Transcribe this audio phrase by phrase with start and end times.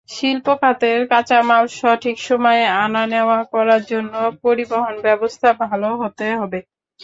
[0.09, 6.59] শিল্প খাতের কাঁচামাল সঠিক সময়ে আনা-নেওয়া করার জন্য পরিবহনব্যবস্থা ভালো হতে হবে।